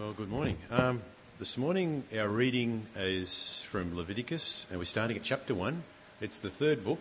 [0.00, 0.56] Well, good morning.
[0.70, 1.02] Um,
[1.38, 5.82] this morning, our reading is from Leviticus, and we're starting at chapter 1.
[6.22, 6.98] It's the third book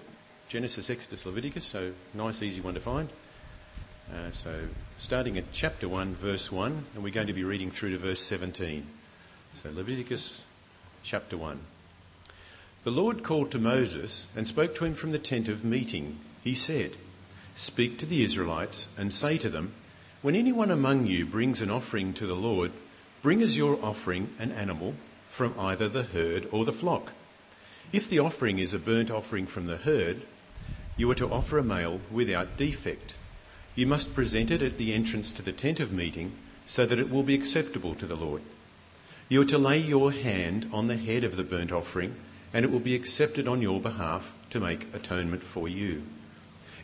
[0.49, 3.07] Genesis, Exodus, Leviticus, so nice, easy one to find.
[4.11, 4.67] Uh, so,
[4.97, 8.19] starting at chapter 1, verse 1, and we're going to be reading through to verse
[8.19, 8.85] 17.
[9.53, 10.43] So, Leviticus
[11.01, 11.57] chapter 1.
[12.83, 16.17] The Lord called to Moses and spoke to him from the tent of meeting.
[16.43, 16.91] He said,
[17.55, 19.71] Speak to the Israelites and say to them,
[20.21, 22.73] When anyone among you brings an offering to the Lord,
[23.21, 24.95] bring as your offering an animal
[25.27, 27.11] from either the herd or the flock.
[27.91, 30.21] If the offering is a burnt offering from the herd,
[30.95, 33.17] you are to offer a male without defect.
[33.75, 36.33] You must present it at the entrance to the tent of meeting
[36.65, 38.41] so that it will be acceptable to the Lord.
[39.27, 42.15] You are to lay your hand on the head of the burnt offering,
[42.53, 46.03] and it will be accepted on your behalf to make atonement for you.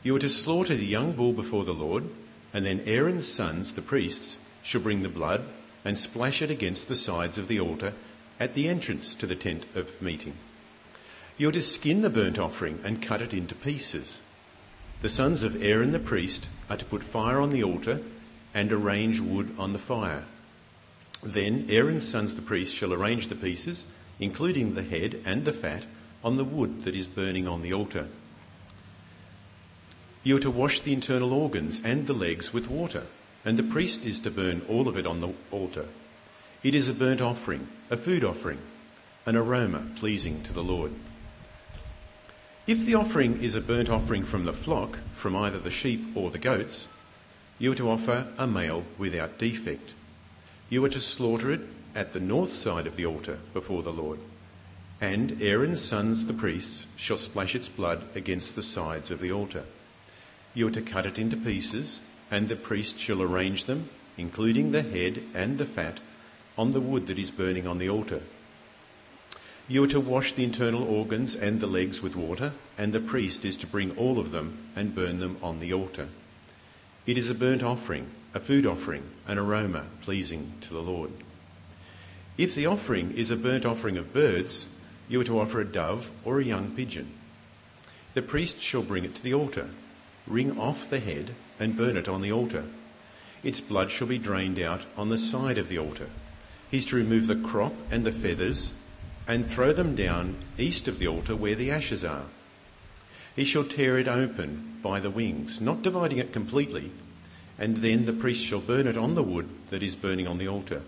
[0.03, 2.05] You are to slaughter the young bull before the Lord,
[2.53, 5.43] and then Aaron's sons, the priests, shall bring the blood
[5.85, 7.93] and splash it against the sides of the altar
[8.39, 10.33] at the entrance to the tent of meeting.
[11.37, 14.21] You are to skin the burnt offering and cut it into pieces.
[15.01, 18.01] The sons of Aaron the priest are to put fire on the altar
[18.53, 20.23] and arrange wood on the fire.
[21.21, 23.85] Then Aaron's sons the priest shall arrange the pieces,
[24.19, 25.85] including the head and the fat,
[26.23, 28.07] on the wood that is burning on the altar.
[30.23, 33.03] You are to wash the internal organs and the legs with water,
[33.45, 35.85] and the priest is to burn all of it on the altar.
[36.63, 38.57] It is a burnt offering, a food offering,
[39.27, 40.91] an aroma pleasing to the Lord.
[42.65, 46.31] If the offering is a burnt offering from the flock, from either the sheep or
[46.31, 46.87] the goats,
[47.59, 49.93] you are to offer a male without defect.
[50.69, 51.61] You are to slaughter it
[51.93, 54.19] at the north side of the altar before the Lord.
[54.99, 59.65] And Aaron's sons, the priests, shall splash its blood against the sides of the altar.
[60.55, 62.01] You are to cut it into pieces,
[62.35, 66.01] and the priest shall arrange them, including the head and the fat,
[66.57, 68.21] on the wood that is burning on the altar.
[69.69, 73.45] You are to wash the internal organs and the legs with water, and the priest
[73.45, 76.09] is to bring all of them and burn them on the altar.
[77.05, 81.11] It is a burnt offering, a food offering, an aroma pleasing to the Lord.
[82.37, 84.67] If the offering is a burnt offering of birds,
[85.07, 87.13] you are to offer a dove or a young pigeon.
[88.13, 89.69] The priest shall bring it to the altar
[90.27, 92.65] wring off the head, and burn it on the altar.
[93.43, 96.09] Its blood shall be drained out on the side of the altar.
[96.71, 98.73] He is to remove the crop and the feathers
[99.27, 102.25] and throw them down east of the altar where the ashes are.
[103.35, 106.91] He shall tear it open by the wings, not dividing it completely,
[107.57, 110.47] and then the priest shall burn it on the wood that is burning on the
[110.47, 110.81] altar.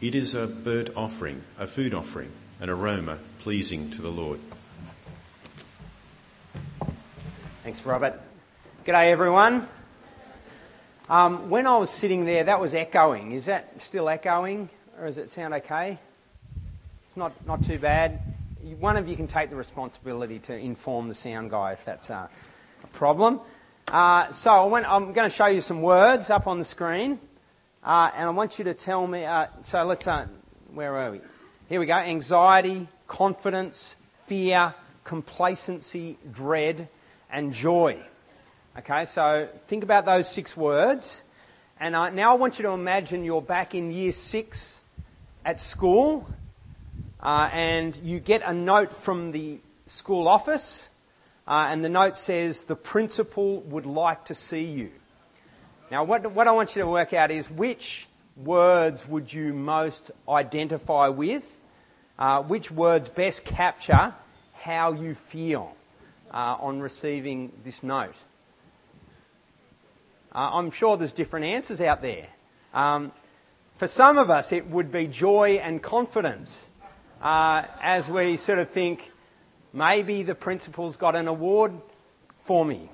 [0.00, 4.40] It is a burnt offering, a food offering, an aroma pleasing to the Lord.
[7.62, 8.20] Thanks, Robert.
[8.86, 9.68] G'day, everyone.
[11.10, 13.32] Um, when I was sitting there, that was echoing.
[13.32, 15.98] Is that still echoing, or does it sound okay?
[17.08, 18.20] It's not, not too bad.
[18.78, 22.30] One of you can take the responsibility to inform the sound guy if that's a,
[22.84, 23.40] a problem.
[23.88, 27.18] Uh, so I I'm going to show you some words up on the screen,
[27.82, 29.24] uh, and I want you to tell me.
[29.24, 30.06] Uh, so let's.
[30.06, 30.28] Uh,
[30.74, 31.20] where are we?
[31.68, 31.94] Here we go.
[31.94, 36.88] Anxiety, confidence, fear, complacency, dread,
[37.32, 38.00] and joy.
[38.78, 41.24] Okay, so think about those six words.
[41.80, 44.78] And uh, now I want you to imagine you're back in year six
[45.44, 46.28] at school,
[47.20, 50.88] uh, and you get a note from the school office,
[51.48, 54.92] uh, and the note says, The principal would like to see you.
[55.90, 58.06] Now, what, what I want you to work out is which
[58.36, 61.58] words would you most identify with?
[62.20, 64.14] Uh, which words best capture
[64.52, 65.74] how you feel
[66.32, 68.14] uh, on receiving this note?
[70.34, 72.28] Uh, I'm sure there's different answers out there.
[72.72, 73.12] Um,
[73.76, 76.70] for some of us, it would be joy and confidence
[77.20, 79.10] uh, as we sort of think,
[79.72, 81.72] maybe the principal's got an award
[82.44, 82.88] for me.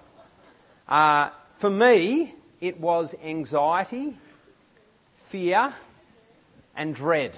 [0.88, 4.16] Uh, for me, it was anxiety,
[5.14, 5.74] fear,
[6.76, 7.36] and dread.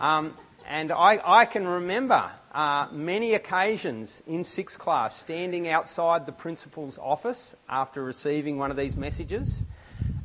[0.00, 0.36] Um,
[0.66, 6.98] and I, I, can remember uh, many occasions in sixth class standing outside the principal's
[6.98, 9.64] office after receiving one of these messages.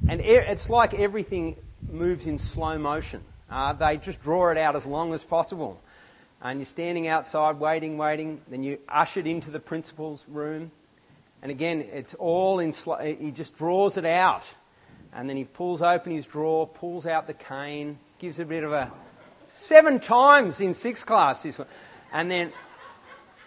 [0.07, 1.55] And it's like everything
[1.91, 3.21] moves in slow motion.
[3.49, 5.81] Uh, they just draw it out as long as possible.
[6.41, 8.41] And you're standing outside waiting, waiting.
[8.47, 10.71] Then you ushered into the principal's room.
[11.41, 12.97] And again, it's all in slow.
[12.97, 14.47] He just draws it out.
[15.13, 18.71] And then he pulls open his drawer, pulls out the cane, gives a bit of
[18.71, 18.91] a.
[19.45, 21.67] Seven times in sixth class this one
[22.11, 22.51] and then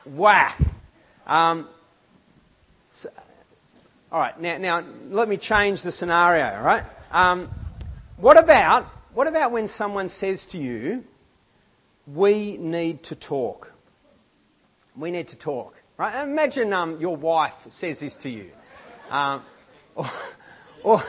[0.04, 0.58] whack.
[1.26, 1.68] Um,
[2.90, 3.08] so,
[4.10, 6.84] all right, now, now let me change the scenario, all right?
[7.10, 7.50] Um,
[8.16, 11.04] what about what about when someone says to you,
[12.06, 13.72] we need to talk?
[14.96, 15.74] We need to talk.
[15.98, 16.22] Right?
[16.22, 18.50] Imagine um, your wife says this to you.
[19.10, 19.42] Um,
[19.94, 20.10] or,
[20.82, 21.02] or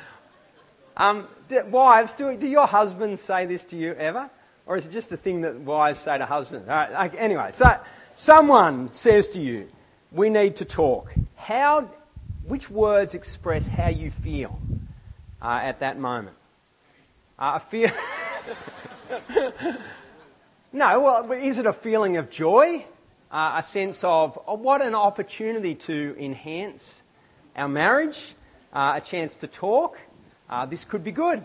[0.96, 4.30] um, do, wives, do, do your husbands say this to you ever?
[4.66, 6.68] Or is it just a thing that wives say to husbands?
[6.68, 7.78] All right, anyway, so
[8.14, 9.68] someone says to you,
[10.10, 11.14] we need to talk.
[11.36, 11.88] How,
[12.44, 14.58] which words express how you feel
[15.40, 16.36] uh, at that moment?
[17.38, 17.90] Uh, I feel.
[20.72, 22.84] no, well, is it a feeling of joy?
[23.30, 27.02] Uh, a sense of oh, what an opportunity to enhance
[27.56, 28.34] our marriage,
[28.72, 29.98] uh, a chance to talk.
[30.48, 31.44] Uh, this could be good.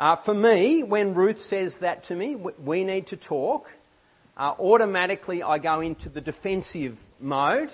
[0.00, 3.70] Uh, for me, when Ruth says that to me, we need to talk,
[4.34, 7.70] uh, automatically I go into the defensive mode.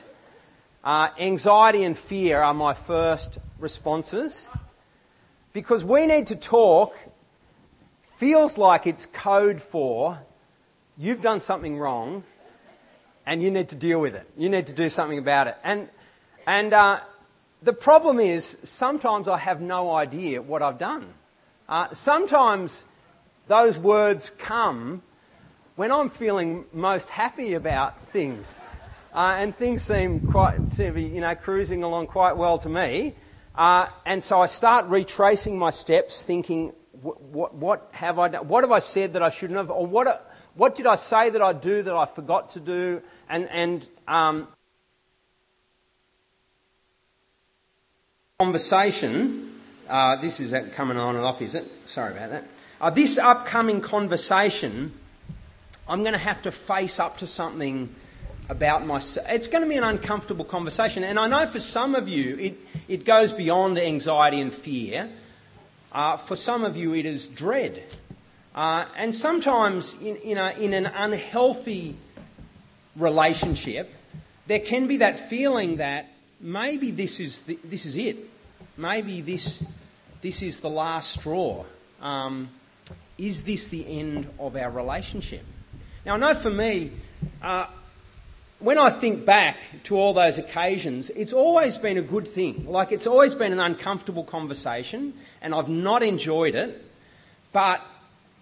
[0.82, 4.48] Uh, anxiety and fear are my first responses.
[5.52, 6.96] Because we need to talk
[8.16, 10.18] feels like it's code for
[10.98, 12.24] you've done something wrong
[13.24, 14.28] and you need to deal with it.
[14.36, 15.56] You need to do something about it.
[15.62, 15.88] And,
[16.44, 17.00] and uh,
[17.62, 21.14] the problem is sometimes I have no idea what I've done.
[21.68, 22.86] Uh, sometimes
[23.48, 25.02] those words come
[25.74, 28.58] when I'm feeling most happy about things.
[29.12, 33.14] Uh, and things seem quite to be, you know, cruising along quite well to me.
[33.54, 36.72] Uh, and so I start retracing my steps, thinking,
[37.02, 38.46] what, what, what, have I done?
[38.46, 39.70] What have I said that I shouldn't have?
[39.70, 43.02] Or what, what did I say that I do that I forgot to do?
[43.28, 44.48] And, and um,
[48.38, 49.45] conversation
[49.88, 51.64] uh, this is coming on and off, is it?
[51.86, 52.44] Sorry about that.
[52.80, 54.92] Uh, this upcoming conversation,
[55.88, 57.94] I'm going to have to face up to something
[58.48, 59.26] about myself.
[59.30, 61.04] It's going to be an uncomfortable conversation.
[61.04, 65.08] And I know for some of you, it, it goes beyond anxiety and fear.
[65.92, 67.82] Uh, for some of you, it is dread.
[68.54, 71.96] Uh, and sometimes, in, in, a, in an unhealthy
[72.94, 73.92] relationship,
[74.46, 76.10] there can be that feeling that
[76.40, 78.16] maybe this is, the, this is it
[78.76, 79.64] maybe this,
[80.20, 81.64] this is the last straw.
[82.00, 82.50] Um,
[83.18, 85.44] is this the end of our relationship?
[86.04, 86.92] Now, I know for me,
[87.42, 87.66] uh,
[88.58, 92.66] when I think back to all those occasions, it's always been a good thing.
[92.66, 96.84] Like, it's always been an uncomfortable conversation, and I've not enjoyed it,
[97.52, 97.84] but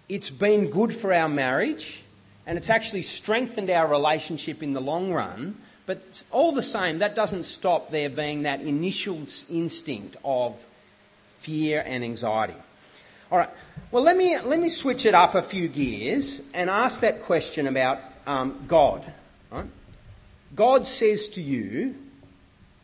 [0.07, 2.03] it's been good for our marriage,
[2.45, 5.57] and it's actually strengthened our relationship in the long run.
[5.85, 10.63] But all the same, that doesn't stop there being that initial instinct of
[11.27, 12.55] fear and anxiety.
[13.31, 13.49] All right,
[13.91, 17.67] well, let me, let me switch it up a few gears and ask that question
[17.67, 19.05] about um, God.
[19.51, 19.65] Right?
[20.55, 21.95] God says to you,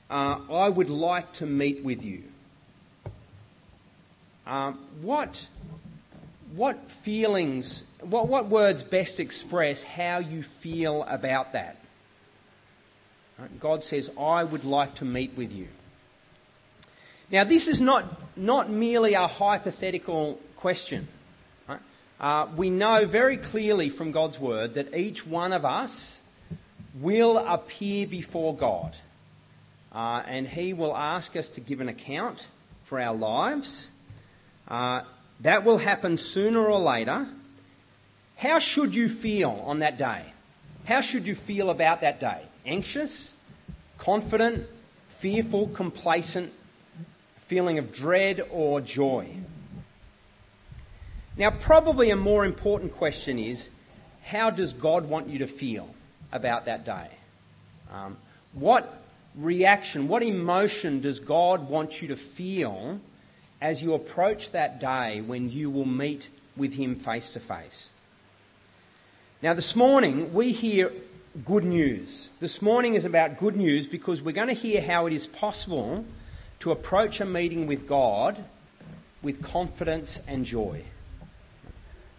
[0.09, 2.23] uh, I would like to meet with you.
[4.45, 5.47] Um, what,
[6.53, 11.77] what feelings, what, what words best express how you feel about that?
[13.59, 15.67] God says, I would like to meet with you.
[17.31, 18.05] Now, this is not,
[18.37, 21.07] not merely a hypothetical question.
[21.67, 21.79] Right?
[22.19, 26.21] Uh, we know very clearly from God's word that each one of us
[26.99, 28.95] will appear before God.
[29.93, 32.47] Uh, and He will ask us to give an account
[32.83, 33.91] for our lives.
[34.67, 35.03] Uh,
[35.39, 37.27] that will happen sooner or later.
[38.35, 40.23] How should you feel on that day?
[40.85, 42.41] How should you feel about that day?
[42.65, 43.33] Anxious,
[43.97, 44.67] confident,
[45.09, 46.51] fearful, complacent,
[47.37, 49.37] feeling of dread or joy.
[51.37, 53.69] Now, probably a more important question is
[54.23, 55.93] how does God want you to feel
[56.31, 57.09] about that day?
[57.91, 58.17] Um,
[58.53, 59.01] what
[59.35, 62.99] reaction, what emotion does God want you to feel
[63.61, 67.89] as you approach that day when you will meet with Him face to face?
[69.41, 70.91] Now, this morning we hear
[71.45, 72.29] good news.
[72.41, 76.03] This morning is about good news because we're going to hear how it is possible
[76.59, 78.43] to approach a meeting with God
[79.21, 80.83] with confidence and joy.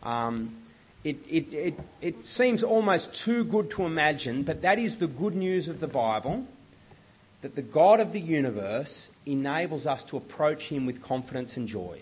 [0.02, 0.56] Um,
[1.04, 5.34] it, it, it, it seems almost too good to imagine, but that is the good
[5.34, 6.46] news of the Bible
[7.42, 12.00] that the God of the universe enables us to approach Him with confidence and joy.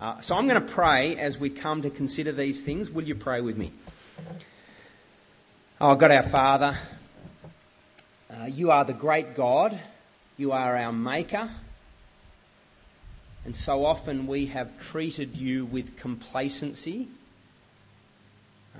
[0.00, 2.90] Uh, so I'm going to pray as we come to consider these things.
[2.90, 3.72] Will you pray with me?
[5.84, 6.78] Oh, God our Father,
[8.30, 9.76] uh, you are the great God,
[10.36, 11.50] you are our Maker,
[13.44, 17.08] and so often we have treated you with complacency.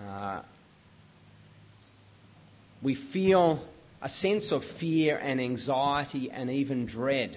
[0.01, 0.43] Uh,
[2.83, 3.67] we feel
[4.01, 7.37] a sense of fear and anxiety and even dread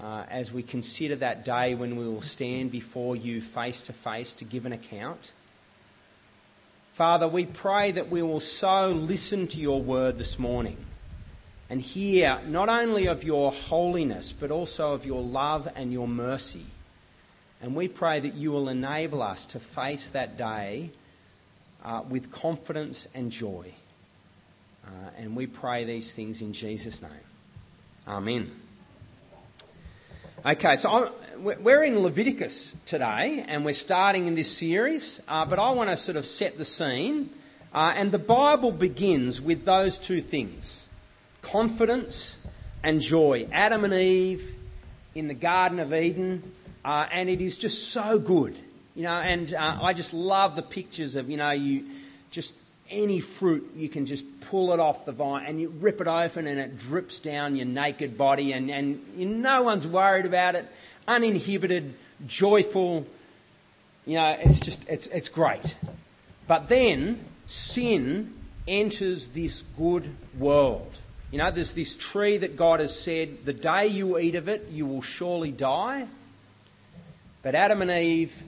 [0.00, 4.34] uh, as we consider that day when we will stand before you face to face
[4.34, 5.30] to give an account.
[6.94, 10.76] Father, we pray that we will so listen to your word this morning
[11.68, 16.64] and hear not only of your holiness, but also of your love and your mercy.
[17.60, 20.92] And we pray that you will enable us to face that day
[21.84, 23.72] uh, with confidence and joy.
[24.86, 27.10] Uh, and we pray these things in Jesus' name.
[28.06, 28.52] Amen.
[30.46, 31.12] Okay, so I'm,
[31.44, 35.96] we're in Leviticus today, and we're starting in this series, uh, but I want to
[35.98, 37.28] sort of set the scene.
[37.70, 40.86] Uh, and the Bible begins with those two things
[41.42, 42.38] confidence
[42.82, 43.46] and joy.
[43.52, 44.54] Adam and Eve
[45.14, 46.50] in the Garden of Eden,
[46.82, 48.56] uh, and it is just so good.
[48.94, 51.84] You know, and uh, I just love the pictures of, you know, you
[52.30, 52.54] just
[52.90, 56.46] any fruit, you can just pull it off the vine and you rip it open
[56.46, 60.66] and it drips down your naked body and, and no one's worried about it.
[61.08, 61.94] Uninhibited,
[62.26, 63.06] joyful.
[64.06, 65.76] You know, it's just, it's, it's great.
[66.46, 68.34] But then sin
[68.68, 71.00] enters this good world.
[71.30, 74.68] You know, there's this tree that God has said, the day you eat of it,
[74.70, 76.06] you will surely die.
[77.42, 78.42] But Adam and Eve,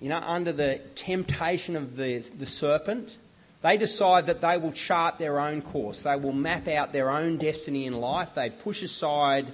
[0.00, 3.16] you know, under the temptation of the, the serpent,
[3.62, 6.02] they decide that they will chart their own course.
[6.02, 8.34] They will map out their own destiny in life.
[8.34, 9.46] They push aside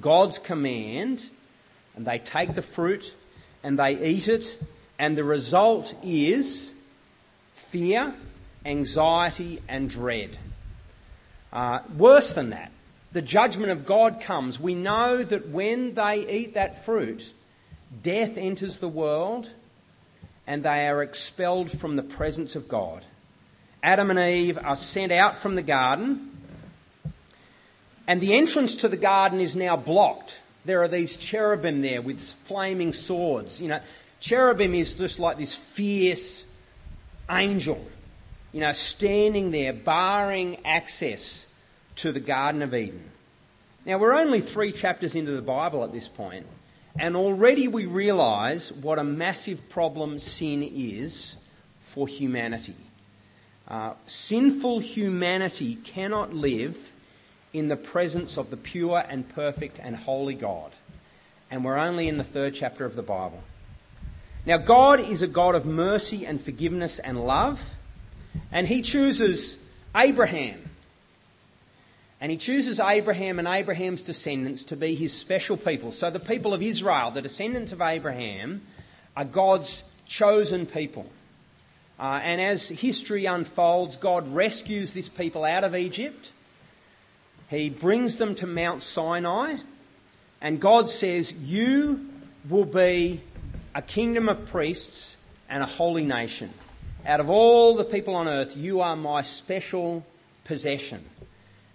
[0.00, 1.22] God's command
[1.96, 3.14] and they take the fruit
[3.62, 4.62] and they eat it.
[4.98, 6.74] And the result is
[7.54, 8.14] fear,
[8.66, 10.36] anxiety, and dread.
[11.50, 12.70] Uh, worse than that,
[13.12, 14.60] the judgment of God comes.
[14.60, 17.32] We know that when they eat that fruit,
[18.02, 19.50] death enters the world
[20.46, 23.04] and they are expelled from the presence of God.
[23.84, 26.30] Adam and Eve are sent out from the garden,
[28.06, 30.40] and the entrance to the garden is now blocked.
[30.64, 33.60] There are these cherubim there with flaming swords.
[33.60, 33.80] You know,
[34.20, 36.44] cherubim is just like this fierce
[37.30, 37.86] angel,
[38.52, 41.46] you know, standing there, barring access
[41.96, 43.10] to the Garden of Eden.
[43.84, 46.46] Now, we're only three chapters into the Bible at this point,
[46.98, 51.36] and already we realise what a massive problem sin is
[51.80, 52.76] for humanity.
[53.66, 56.92] Uh, sinful humanity cannot live
[57.52, 60.72] in the presence of the pure and perfect and holy God.
[61.50, 63.42] And we're only in the third chapter of the Bible.
[64.44, 67.74] Now, God is a God of mercy and forgiveness and love,
[68.52, 69.56] and He chooses
[69.96, 70.68] Abraham.
[72.20, 75.92] And He chooses Abraham and Abraham's descendants to be His special people.
[75.92, 78.62] So, the people of Israel, the descendants of Abraham,
[79.16, 81.06] are God's chosen people.
[81.98, 86.32] Uh, and as history unfolds, God rescues this people out of Egypt.
[87.48, 89.56] He brings them to Mount Sinai.
[90.40, 92.10] And God says, You
[92.48, 93.20] will be
[93.74, 95.16] a kingdom of priests
[95.48, 96.52] and a holy nation.
[97.06, 100.04] Out of all the people on earth, you are my special
[100.44, 101.04] possession.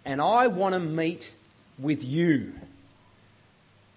[0.04, 1.34] And I want to meet
[1.78, 2.54] with you.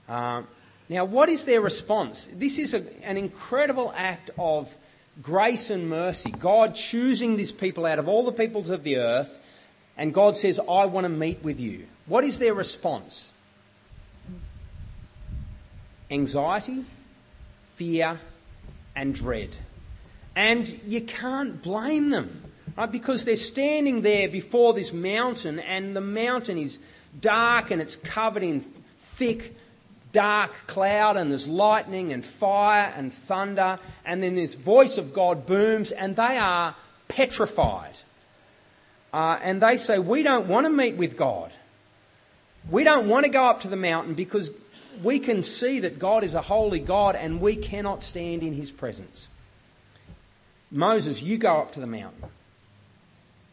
[0.08, 0.42] Uh,
[0.88, 2.28] now, what is their response?
[2.32, 4.74] This is a, an incredible act of
[5.20, 6.30] grace and mercy.
[6.30, 9.38] God choosing these people out of all the peoples of the earth,
[9.96, 11.86] and God says, I want to meet with you.
[12.06, 13.32] What is their response?
[16.10, 16.84] Anxiety,
[17.74, 18.20] fear,
[18.96, 19.50] and dread.
[20.34, 22.42] And you can't blame them,
[22.76, 22.90] right?
[22.90, 26.78] Because they're standing there before this mountain, and the mountain is
[27.20, 28.64] dark and it's covered in
[28.96, 29.54] thick
[30.12, 35.46] dark cloud and there's lightning and fire and thunder, and then this voice of God
[35.46, 36.76] booms, and they are
[37.08, 37.96] petrified.
[39.12, 41.52] Uh, and they say, We don't want to meet with God.
[42.70, 44.50] We don't want to go up to the mountain because
[45.02, 48.70] we can see that God is a holy God and we cannot stand in his
[48.70, 49.26] presence.
[50.70, 52.30] Moses, you go up to the mountain.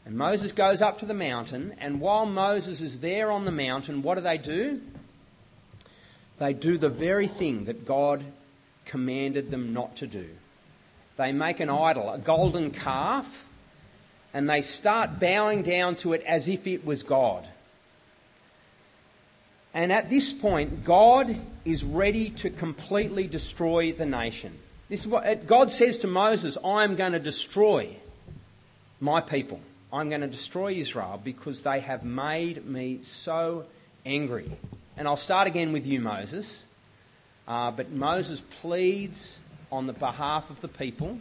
[0.05, 4.01] And Moses goes up to the mountain, and while Moses is there on the mountain,
[4.01, 4.81] what do they do?
[6.39, 8.23] They do the very thing that God
[8.85, 10.29] commanded them not to do.
[11.17, 13.45] They make an idol, a golden calf,
[14.33, 17.47] and they start bowing down to it as if it was God.
[19.73, 24.57] And at this point, God is ready to completely destroy the nation.
[24.87, 27.95] This is what God says to Moses, I am going to destroy
[28.99, 29.59] my people.
[29.91, 33.65] I'm going to destroy Israel because they have made me so
[34.05, 34.51] angry.
[34.99, 36.65] And I'll start again with you, Moses.
[37.47, 39.39] Uh, but Moses pleads
[39.71, 41.17] on the behalf of the people,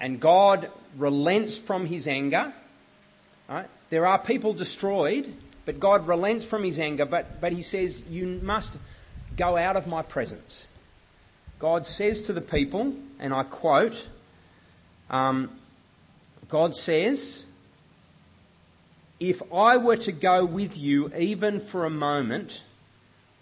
[0.00, 2.54] and God relents from his anger.
[3.50, 3.68] Right?
[3.90, 5.30] There are people destroyed,
[5.66, 7.04] but God relents from his anger.
[7.04, 8.78] But, but he says, You must
[9.36, 10.70] go out of my presence.
[11.58, 14.08] God says to the people, and I quote,
[15.10, 15.50] um,
[16.48, 17.44] God says,
[19.20, 22.62] If I were to go with you even for a moment,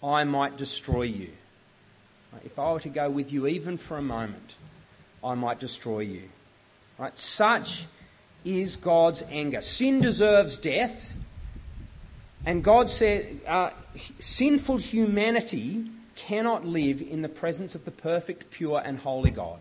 [0.03, 1.29] I might destroy you.
[2.45, 4.55] If I were to go with you even for a moment,
[5.23, 6.29] I might destroy you.
[6.97, 7.17] Right?
[7.17, 7.85] Such
[8.45, 9.61] is God's anger.
[9.61, 11.15] Sin deserves death.
[12.45, 13.71] And God said, uh,
[14.19, 19.59] sinful humanity cannot live in the presence of the perfect, pure, and holy God.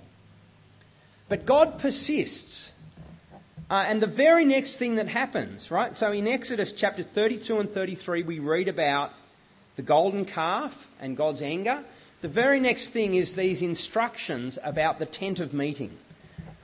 [1.28, 2.74] But God persists.
[3.70, 5.94] Uh, and the very next thing that happens, right?
[5.94, 9.12] So in Exodus chapter 32 and 33, we read about
[9.78, 11.84] the golden calf and God's anger.
[12.20, 15.96] The very next thing is these instructions about the tent of meeting.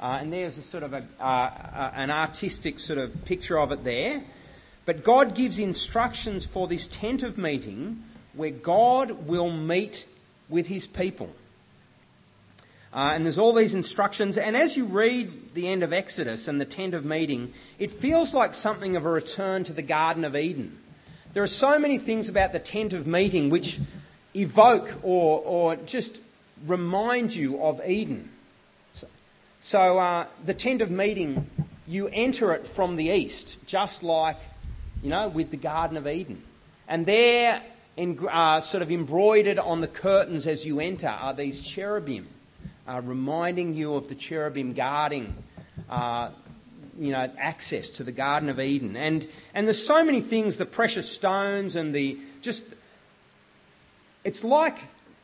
[0.01, 3.71] Uh, and there's a sort of a, uh, uh, an artistic sort of picture of
[3.71, 4.21] it there.
[4.85, 8.03] But God gives instructions for this tent of meeting
[8.33, 10.09] where God will meet
[10.49, 11.31] with his people.
[12.93, 14.37] Uh, and there's all these instructions.
[14.37, 18.35] And as you read the end of Exodus and the tent of meeting, it feels
[18.35, 20.79] like something of a return to the Garden of Eden.
[21.35, 23.81] There are so many things about the tent of meeting which
[24.37, 26.21] evoke or, or just
[26.65, 28.31] remind you of Eden.
[28.95, 29.09] So,
[29.61, 31.51] so uh, the tent of meeting,
[31.89, 34.37] you enter it from the east, just like,
[35.03, 36.41] you know, with the Garden of Eden.
[36.87, 37.61] And there,
[37.97, 42.29] in, uh, sort of embroidered on the curtains as you enter, are these cherubim
[42.87, 45.35] uh, reminding you of the cherubim guarding,
[45.91, 46.31] uh,
[46.99, 48.97] you know, access to the Garden of Eden.
[48.97, 52.65] And, and there's so many things, the precious stones and the just,
[54.23, 54.79] it's like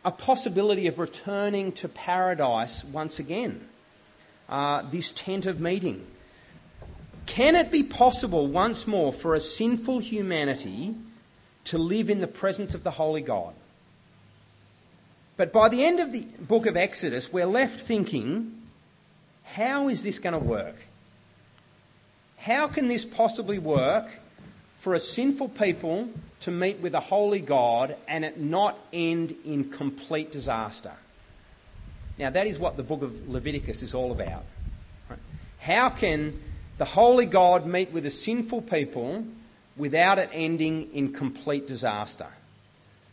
[0.05, 3.67] a possibility of returning to paradise once again.
[4.49, 6.05] Uh, this tent of meeting.
[7.27, 10.97] Can it be possible once more for a sinful humanity
[11.65, 13.55] to live in the presence of the Holy God?
[15.37, 18.61] But by the end of the book of Exodus, we're left thinking,
[19.45, 20.75] how is this going to work?
[22.41, 24.09] How can this possibly work
[24.79, 26.09] for a sinful people
[26.41, 30.93] to meet with a holy God and it not end in complete disaster?
[32.19, 34.45] Now, that is what the book of Leviticus is all about.
[35.59, 36.41] How can
[36.79, 39.25] the holy God meet with a sinful people
[39.77, 42.29] without it ending in complete disaster?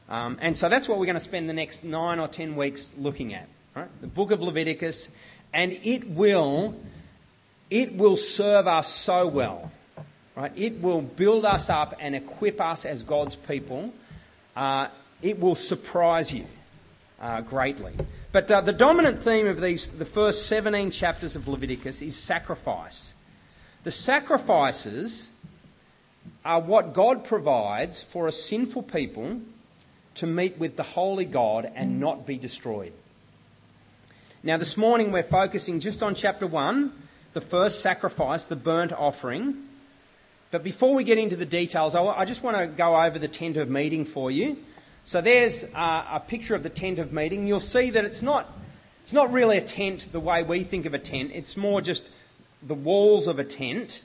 [0.08, 2.94] Um, and so that's what we're going to spend the next nine or ten weeks
[2.98, 3.50] looking at.
[3.76, 3.90] Right?
[4.00, 5.10] The book of Leviticus,
[5.54, 6.76] and it will,
[7.70, 9.72] it will serve us so well.
[10.36, 10.52] Right?
[10.56, 13.94] It will build us up and equip us as God's people.
[14.56, 14.88] Uh,
[15.22, 16.46] it will surprise you
[17.20, 17.94] uh, greatly.
[18.32, 23.16] But uh, the dominant theme of these, the first 17 chapters of Leviticus, is sacrifice.
[23.84, 25.32] The sacrifices
[26.46, 29.42] are what God provides for a sinful people
[30.16, 32.94] to meet with the holy God and not be destroyed.
[34.44, 36.92] Now, this morning we're focusing just on chapter 1,
[37.38, 39.56] the first sacrifice, the burnt offering.
[40.50, 43.58] But before we get into the details, I just want to go over the tent
[43.58, 44.58] of meeting for you.
[45.04, 47.46] So there's a picture of the tent of meeting.
[47.46, 48.52] You'll see that it's not,
[49.04, 52.10] it's not really a tent the way we think of a tent, it's more just
[52.64, 54.02] the walls of a tent.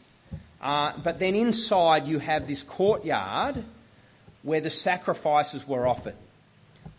[0.60, 3.64] Uh, but then inside you have this courtyard
[4.42, 6.16] where the sacrifices were offered.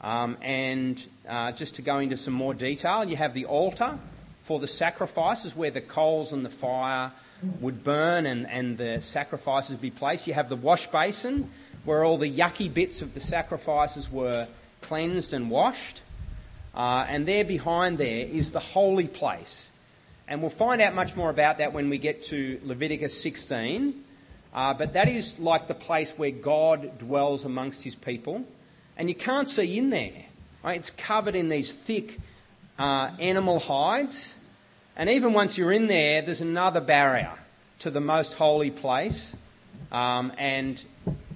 [0.02, 4.00] Um, and uh, just to go into some more detail, you have the altar
[4.44, 7.12] for the sacrifices where the coals and the fire
[7.60, 10.28] would burn and, and the sacrifices be placed.
[10.28, 11.50] You have the wash basin
[11.86, 14.48] where all the yucky bits of the sacrifices were
[14.82, 16.02] cleansed and washed.
[16.76, 19.72] Uh, and there behind there is the holy place.
[20.28, 24.04] And we'll find out much more about that when we get to Leviticus 16.
[24.54, 28.44] Uh, but that is like the place where God dwells amongst his people.
[28.98, 30.26] And you can't see in there.
[30.64, 30.78] Right?
[30.78, 32.20] It's covered in these thick
[32.78, 34.36] uh, animal hides.
[34.96, 37.34] And even once you're in there, there's another barrier
[37.80, 39.36] to the most holy place.
[39.92, 40.84] Um, and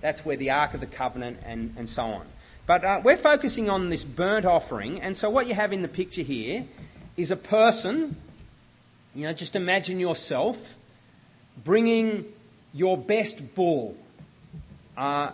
[0.01, 2.27] that's where the Ark of the Covenant and, and so on.
[2.65, 5.01] But uh, we're focusing on this burnt offering.
[5.01, 6.65] And so what you have in the picture here
[7.15, 8.17] is a person,
[9.15, 10.75] you know, just imagine yourself
[11.63, 12.25] bringing
[12.73, 13.95] your best bull
[14.95, 15.31] uh,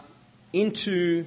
[0.54, 1.26] into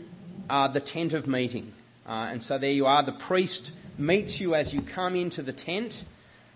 [0.49, 1.73] uh, the tent of meeting.
[2.09, 3.03] Uh, and so there you are.
[3.03, 6.05] The priest meets you as you come into the tent,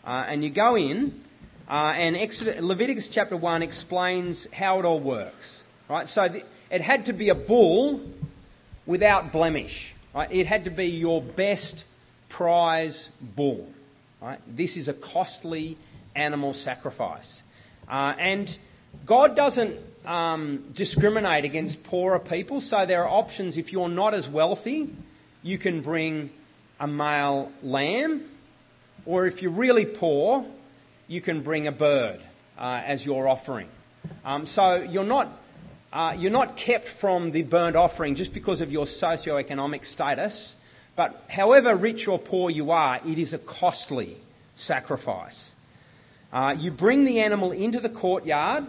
[0.04, 1.20] uh, and you go in.
[1.68, 5.62] Uh, and Exodus, Leviticus chapter 1 explains how it all works.
[5.88, 6.08] Right?
[6.08, 8.00] So the, it had to be a bull
[8.86, 9.94] without blemish.
[10.14, 10.30] Right?
[10.32, 11.84] It had to be your best
[12.28, 13.68] prize bull.
[14.20, 14.40] Right?
[14.48, 15.76] This is a costly
[16.14, 17.42] animal sacrifice.
[17.88, 18.58] Uh, and
[19.06, 24.28] God doesn't um, discriminate against poorer people, so there are options if you're not as
[24.28, 24.92] wealthy.
[25.42, 26.30] you can bring
[26.80, 28.24] a male lamb,
[29.06, 30.44] or if you're really poor,
[31.06, 32.20] you can bring a bird
[32.58, 33.68] uh, as your offering.
[34.24, 35.30] Um, so you're not,
[35.92, 40.56] uh, you're not kept from the burnt offering just because of your socio-economic status,
[40.96, 44.16] but however rich or poor you are, it is a costly
[44.54, 45.54] sacrifice.
[46.32, 48.66] Uh, you bring the animal into the courtyard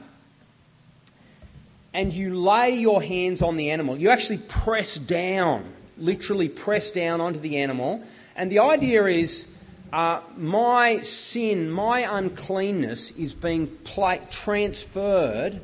[1.94, 3.98] and you lay your hands on the animal.
[3.98, 8.04] You actually press down, literally press down onto the animal.
[8.36, 9.48] And the idea is
[9.92, 15.62] uh, my sin, my uncleanness is being pla- transferred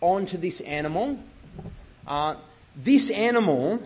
[0.00, 1.22] onto this animal.
[2.06, 2.36] Uh,
[2.74, 3.82] this animal,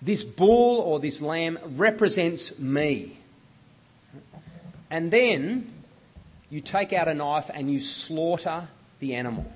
[0.00, 3.18] this bull or this lamb, represents me.
[4.90, 5.72] And then
[6.50, 8.68] you take out a knife and you slaughter
[9.00, 9.50] the animal.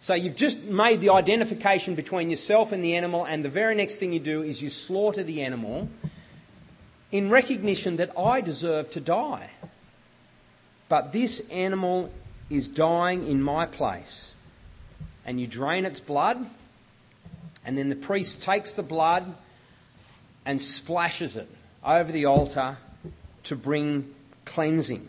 [0.00, 3.96] So you've just made the identification between yourself and the animal, and the very next
[3.96, 5.88] thing you do is you slaughter the animal
[7.10, 9.50] in recognition that I deserve to die.
[10.88, 12.12] But this animal
[12.48, 14.32] is dying in my place.
[15.26, 16.48] And you drain its blood,
[17.64, 19.34] and then the priest takes the blood
[20.46, 21.48] and splashes it
[21.84, 22.78] over the altar
[23.42, 24.14] to bring
[24.46, 25.06] cleansing.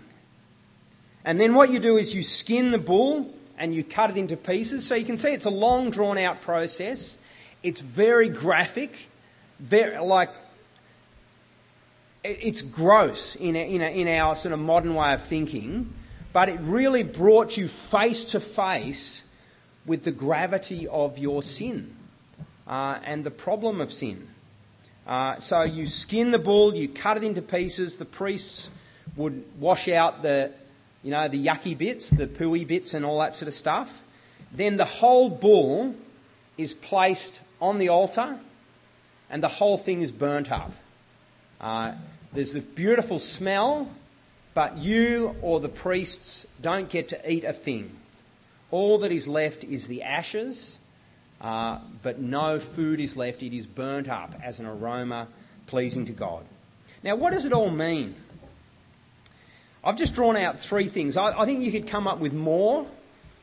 [1.24, 4.36] And then what you do is you skin the bull and you cut it into
[4.38, 4.88] pieces.
[4.88, 7.18] So you can see it's a long, drawn out process.
[7.62, 9.10] It's very graphic,
[9.60, 10.32] very like
[12.24, 15.94] it's gross in, a, in, a, in our sort of modern way of thinking,
[16.34, 19.24] but it really brought you face to face
[19.86, 21.96] with the gravity of your sin
[22.68, 24.28] uh, and the problem of sin.
[25.08, 27.98] Uh, so you skin the bull, you cut it into pieces.
[27.98, 28.70] The priests
[29.16, 30.52] would wash out the,
[31.04, 34.04] you know, the yucky bits, the pooey bits, and all that sort of stuff.
[34.52, 35.96] Then the whole bull
[36.58, 38.40] is placed on the altar,
[39.30, 40.72] and the whole thing is burnt up.
[41.62, 41.94] Uh,
[42.34, 43.90] there's the beautiful smell,
[44.54, 47.96] but you or the priests don't get to eat a thing.
[48.72, 50.80] All that is left is the ashes,
[51.42, 53.42] uh, but no food is left.
[53.42, 55.28] It is burnt up as an aroma
[55.68, 56.46] pleasing to God.
[57.04, 58.16] Now, what does it all mean?
[59.82, 61.16] I've just drawn out three things.
[61.16, 62.86] I, I think you could come up with more,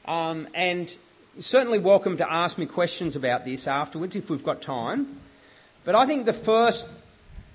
[0.04, 0.94] um, and
[1.38, 5.18] certainly welcome to ask me questions about this afterwards if we've got time.
[5.84, 6.88] But I think the first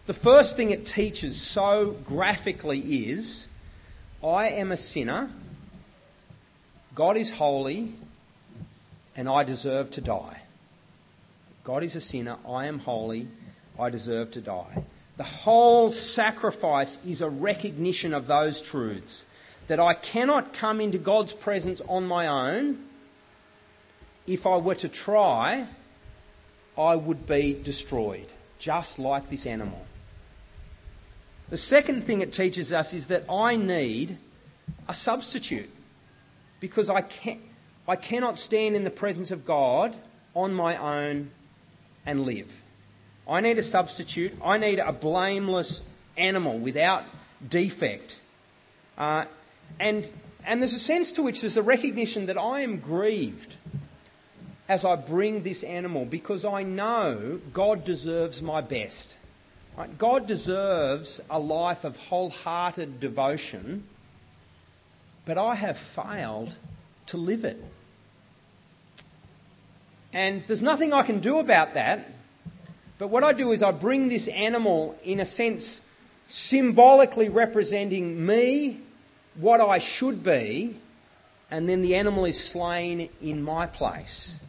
[0.07, 3.47] the first thing it teaches so graphically is
[4.23, 5.29] I am a sinner,
[6.95, 7.93] God is holy,
[9.15, 10.41] and I deserve to die.
[11.63, 13.27] God is a sinner, I am holy,
[13.79, 14.85] I deserve to die.
[15.17, 19.25] The whole sacrifice is a recognition of those truths
[19.67, 22.83] that I cannot come into God's presence on my own.
[24.27, 25.67] If I were to try,
[26.77, 28.27] I would be destroyed,
[28.59, 29.85] just like this animal.
[31.49, 34.17] The second thing it teaches us is that I need
[34.87, 35.69] a substitute
[36.61, 37.41] because I, can,
[37.87, 39.95] I cannot stand in the presence of God
[40.33, 41.31] on my own
[42.05, 42.63] and live.
[43.27, 44.33] I need a substitute.
[44.43, 45.83] I need a blameless
[46.17, 47.05] animal without
[47.47, 48.19] defect.
[48.97, 49.25] Uh,
[49.79, 50.09] and,
[50.45, 53.55] and there's a sense to which there's a recognition that I am grieved
[54.67, 59.17] as I bring this animal because I know God deserves my best.
[59.77, 59.97] Right?
[59.97, 63.85] God deserves a life of wholehearted devotion,
[65.25, 66.57] but I have failed
[67.07, 67.61] to live it.
[70.13, 72.09] And there's nothing I can do about that.
[73.01, 75.81] But what I do is I bring this animal, in a sense,
[76.27, 78.79] symbolically representing me,
[79.33, 80.75] what I should be,
[81.49, 84.39] and then the animal is slain in my place.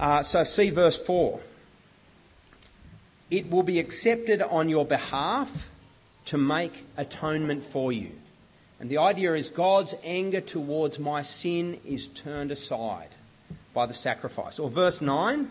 [0.00, 1.38] Uh, so see verse 4.
[3.30, 5.68] It will be accepted on your behalf
[6.24, 8.12] to make atonement for you.
[8.80, 13.10] And the idea is God's anger towards my sin is turned aside
[13.74, 14.58] by the sacrifice.
[14.58, 15.50] Or verse 9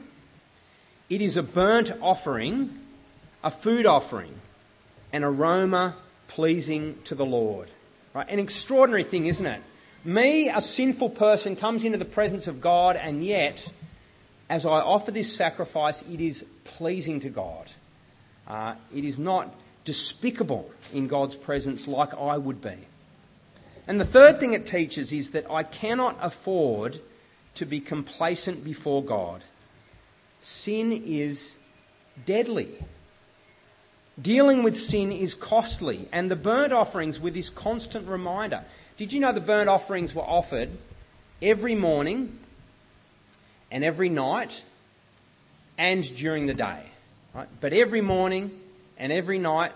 [1.10, 2.80] it is a burnt offering,
[3.44, 4.34] a food offering,
[5.14, 5.96] an aroma
[6.28, 7.70] pleasing to the Lord.
[8.14, 8.28] Right?
[8.30, 9.62] An extraordinary thing, isn't it?
[10.04, 13.70] Me, a sinful person, comes into the presence of God, and yet
[14.50, 17.70] as I offer this sacrifice, it is pleasing to God.
[18.48, 22.88] Uh, it is not despicable in God's presence like I would be.
[23.88, 27.00] And the third thing it teaches is that I cannot afford
[27.56, 29.44] to be complacent before God.
[30.50, 31.58] Sin is
[32.26, 32.70] deadly.
[34.20, 38.64] Dealing with sin is costly, and the burnt offerings were this constant reminder.
[38.96, 40.70] Did you know the burnt offerings were offered
[41.42, 42.40] every morning
[43.70, 44.64] and every night
[45.78, 46.92] and during the day.
[47.34, 47.50] Right?
[47.60, 48.58] But every morning
[48.98, 49.74] and every night,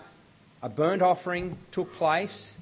[0.62, 2.56] a burnt offering took place.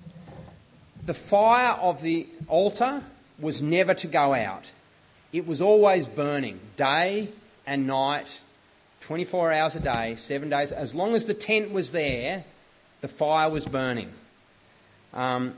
[1.07, 3.05] The fire of the altar
[3.39, 4.73] was never to go out,
[5.33, 7.29] it was always burning, day
[7.71, 8.41] and night,
[9.03, 10.73] 24 hours a day, seven days.
[10.73, 12.45] As long as the tent was there,
[13.01, 14.13] the fire was burning.
[15.15, 15.55] Um,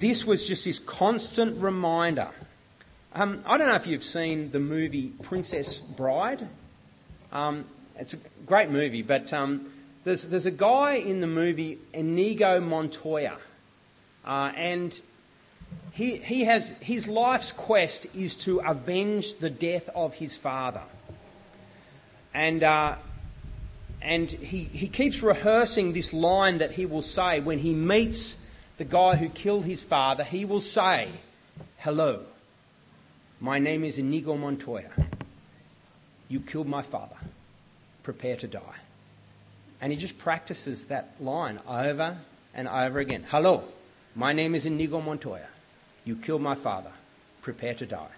[0.00, 2.30] this was just this constant reminder.
[3.14, 6.48] Um, I don't know if you've seen the movie Princess Bride.
[7.30, 9.70] Um, it's a great movie, but um,
[10.02, 13.38] there's, there's a guy in the movie, Inigo Montoya,
[14.24, 15.00] uh, and
[15.98, 20.84] he, he has, his life's quest is to avenge the death of his father.
[22.32, 22.94] And, uh,
[24.00, 28.38] and he, he keeps rehearsing this line that he will say when he meets
[28.76, 30.22] the guy who killed his father.
[30.22, 31.08] He will say,
[31.78, 32.26] Hello,
[33.40, 34.92] my name is Inigo Montoya.
[36.28, 37.16] You killed my father.
[38.04, 38.78] Prepare to die.
[39.80, 42.18] And he just practices that line over
[42.54, 43.26] and over again.
[43.28, 43.64] Hello,
[44.14, 45.48] my name is Inigo Montoya.
[46.08, 46.90] You killed my father.
[47.42, 48.08] Prepare to die.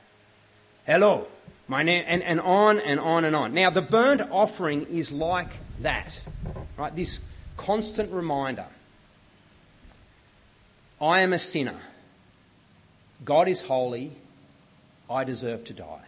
[0.87, 1.27] Hello,
[1.67, 3.53] my name, and, and on and on and on.
[3.53, 5.49] Now, the burnt offering is like
[5.81, 6.21] that,
[6.77, 6.95] right?
[6.95, 7.19] This
[7.57, 8.67] constant reminder
[11.01, 11.81] I am a sinner.
[13.25, 14.13] God is holy.
[15.11, 16.05] I deserve to die.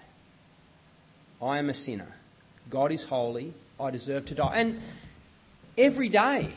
[1.42, 2.14] I am a sinner.
[2.70, 3.54] God is holy.
[3.80, 4.52] I deserve to die.
[4.54, 4.80] And
[5.76, 6.48] every day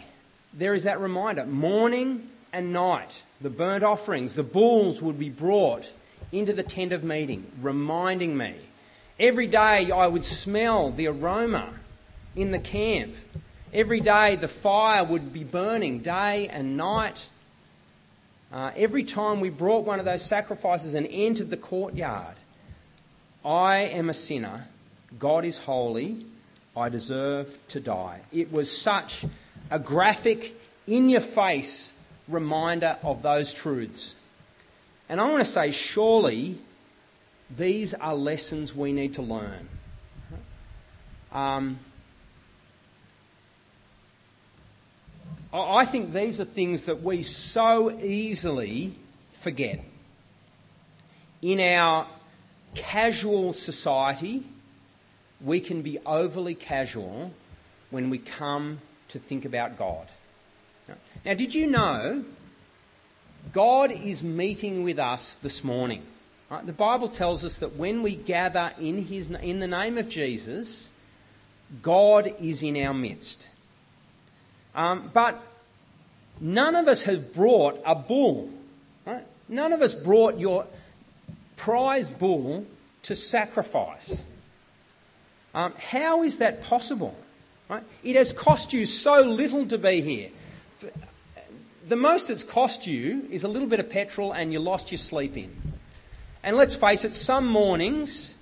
[0.54, 5.92] there is that reminder morning and night, the burnt offerings, the bulls would be brought
[6.32, 8.56] into the tent of meeting, reminding me
[9.20, 11.70] Every day I would smell the aroma
[12.36, 13.16] in the camp.
[13.72, 17.30] Every day the fire would be burning day and night.
[18.52, 22.36] Uh, every time we brought one of those sacrifices and entered the courtyard,
[23.46, 24.68] I am a sinner.
[25.18, 26.26] God is holy.
[26.76, 28.22] I deserve to die.
[28.34, 29.24] It was such
[29.72, 31.92] a graphic, in your face
[32.28, 34.16] reminder of those truths.
[35.08, 36.58] And I want to say, surely
[37.56, 39.70] these are lessons we need to learn.
[41.32, 41.80] Um,
[45.54, 48.96] I think these are things that we so easily
[49.32, 49.84] forget.
[51.42, 52.08] In our
[52.74, 54.44] casual society,
[55.40, 57.32] we can be overly casual
[57.90, 60.08] when we come to think about God.
[61.26, 62.24] Now, did you know
[63.52, 66.04] God is meeting with us this morning?
[66.52, 66.64] Right?
[66.64, 70.92] The Bible tells us that when we gather in, his, in the name of Jesus,
[71.82, 73.50] God is in our midst.
[74.76, 75.42] Um, but
[76.40, 78.52] none of us has brought a bull.
[79.04, 79.26] Right?
[79.50, 80.68] None of us brought your
[81.56, 82.68] prize bull
[83.02, 84.24] to sacrifice.
[85.56, 87.18] Um, how is that possible?
[87.68, 87.84] Right?
[88.04, 90.30] It has cost you so little to be here.
[91.88, 94.98] The most it's cost you is a little bit of petrol and you lost your
[94.98, 95.56] sleep in.
[96.42, 98.36] And let's face it, some mornings,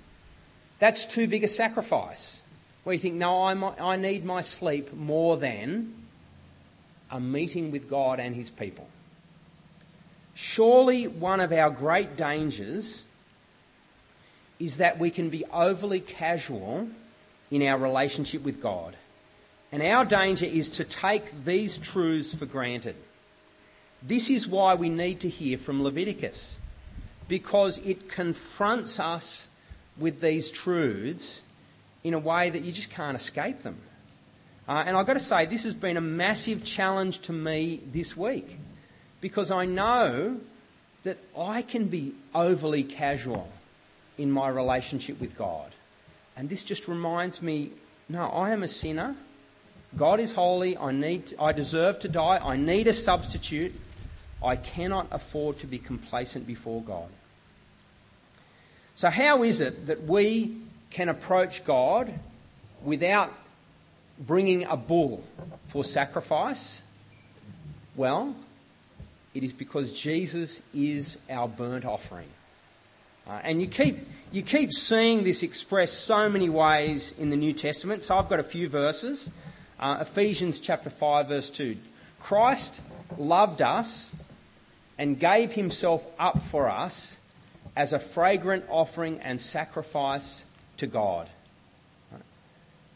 [0.78, 2.40] that's too big a sacrifice.
[2.84, 5.92] Where you think, no, I, I need my sleep more than
[7.10, 8.88] a meeting with God and His people.
[10.32, 13.04] Surely one of our great dangers
[14.58, 16.88] is that we can be overly casual
[17.50, 18.96] in our relationship with God.
[19.70, 22.96] And our danger is to take these truths for granted.
[24.06, 26.58] This is why we need to hear from Leviticus
[27.26, 29.48] because it confronts us
[29.96, 31.42] with these truths
[32.02, 33.76] in a way that you just can't escape them.
[34.68, 38.16] Uh, and I've got to say, this has been a massive challenge to me this
[38.16, 38.58] week
[39.20, 40.38] because I know
[41.04, 43.48] that I can be overly casual
[44.18, 45.72] in my relationship with God.
[46.36, 47.70] And this just reminds me
[48.06, 49.16] no, I am a sinner.
[49.96, 50.76] God is holy.
[50.76, 52.38] I, need to, I deserve to die.
[52.42, 53.72] I need a substitute.
[54.44, 57.08] I cannot afford to be complacent before God.
[58.94, 60.56] So, how is it that we
[60.90, 62.12] can approach God
[62.82, 63.32] without
[64.18, 65.24] bringing a bull
[65.66, 66.82] for sacrifice?
[67.96, 68.36] Well,
[69.34, 72.28] it is because Jesus is our burnt offering.
[73.26, 73.98] Uh, and you keep,
[74.30, 78.02] you keep seeing this expressed so many ways in the New Testament.
[78.02, 79.30] So I've got a few verses.
[79.80, 81.76] Uh, Ephesians chapter 5, verse 2.
[82.20, 82.80] Christ
[83.18, 84.14] loved us
[84.98, 87.18] and gave himself up for us
[87.76, 90.44] as a fragrant offering and sacrifice
[90.76, 91.28] to God.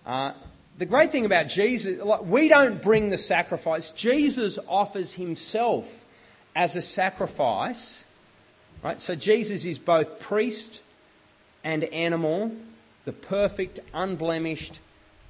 [0.06, 0.32] Uh,
[0.78, 3.90] the great thing about Jesus, we don't bring the sacrifice.
[3.90, 6.04] Jesus offers himself
[6.54, 8.04] as a sacrifice.
[8.82, 9.00] Right?
[9.00, 10.80] So Jesus is both priest
[11.64, 12.52] and animal.
[13.04, 14.80] the perfect, unblemished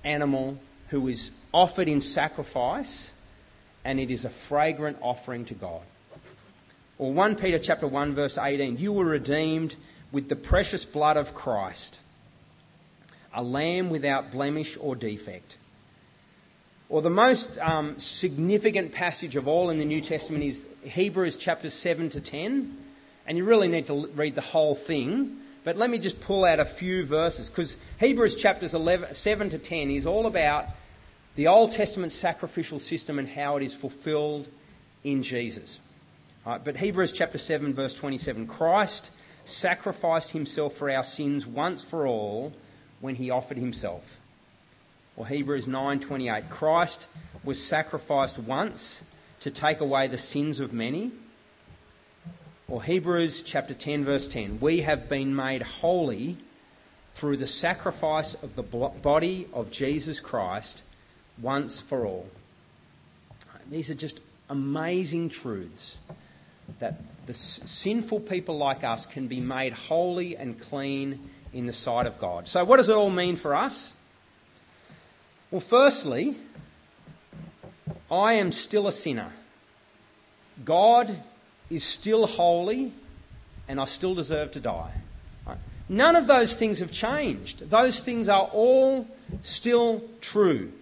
[0.03, 3.13] animal who is offered in sacrifice,
[3.85, 5.83] and it is a fragrant offering to God.
[6.99, 9.77] Or 1 Peter chapter 1 verse 18, you were redeemed
[10.11, 12.01] with the precious blood of Christ,
[13.33, 15.59] a lamb without blemish or defect.
[16.89, 21.75] Or the most um, significant passage of all in the New Testament is Hebrews chapters
[21.75, 22.77] 7 to 10.
[23.27, 25.37] And you really need to read the whole thing.
[25.65, 29.59] But let me just pull out a few verses because Hebrews chapters 11, 7 to
[29.59, 30.67] 10 is all about
[31.35, 34.49] the Old Testament sacrificial system and how it is fulfilled
[35.05, 35.79] in Jesus.
[36.49, 39.11] Right, but Hebrews chapter 7, verse 27 Christ
[39.45, 42.55] sacrificed himself for our sins once for all
[43.01, 44.19] when he offered himself.
[45.15, 47.07] Or Hebrews 9:28 Christ
[47.45, 49.03] was sacrificed once
[49.41, 51.13] to take away the sins of many.
[52.67, 56.39] Or Hebrews chapter 10 verse 10 We have been made holy
[57.13, 60.83] through the sacrifice of the body of Jesus Christ
[61.37, 62.31] once for all.
[63.69, 66.01] These are just amazing truths
[66.79, 72.07] that the sinful people like us can be made holy and clean in the sight
[72.07, 72.49] of God.
[72.49, 73.93] So, what does it all mean for us?
[75.51, 76.37] Well, firstly,
[78.11, 79.33] I am still a sinner.
[80.65, 81.23] God
[81.71, 82.93] is still holy,
[83.69, 84.93] and I still deserve to die.
[85.89, 87.71] None of those things have changed.
[87.71, 89.07] Those things are all
[89.41, 90.73] still true,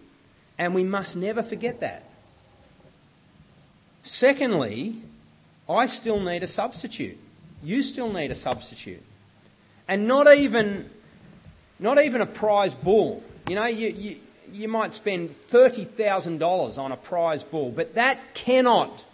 [0.58, 2.04] and we must never forget that.
[4.02, 4.96] Secondly,
[5.68, 7.18] I still need a substitute.
[7.62, 9.02] You still need a substitute.
[9.88, 10.90] And not even,
[11.78, 13.22] not even a prize bull.
[13.48, 14.16] You know, you, you,
[14.52, 19.04] you might spend $30,000 on a prize bull, but that cannot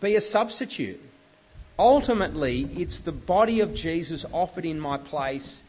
[0.00, 1.00] be a substitute.
[1.78, 5.64] Ultimately, it's the body of Jesus offered in my place.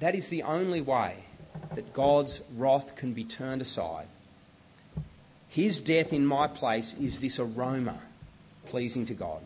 [0.00, 1.24] That is the only way
[1.74, 4.08] that God's wrath can be turned aside.
[5.48, 8.00] His death in my place is this aroma
[8.72, 9.42] pleasing to God.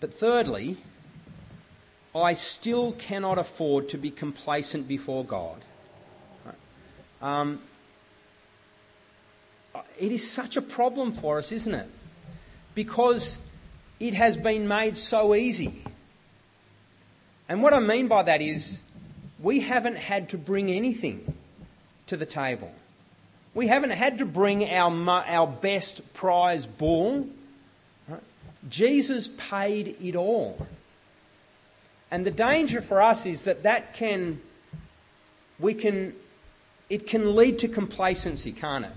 [0.00, 0.78] But thirdly,
[2.12, 5.64] I still cannot afford to be complacent before God.
[7.22, 7.60] Um,
[9.96, 11.88] it is such a problem for us, isn't it?
[12.74, 13.38] Because
[14.00, 15.84] it has been made so easy.
[17.48, 18.80] And what I mean by that is,
[19.38, 21.32] we haven't had to bring anything
[22.08, 22.72] to the table.
[23.54, 24.92] We haven't had to bring our,
[25.26, 27.28] our best prize bull.
[28.08, 28.22] Right?
[28.68, 30.66] Jesus paid it all.
[32.10, 34.40] And the danger for us is that that can,
[35.58, 36.14] we can
[36.88, 38.92] it can lead to complacency, can't it?